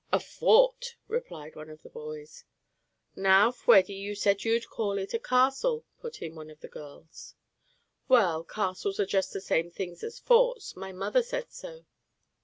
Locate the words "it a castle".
4.97-5.85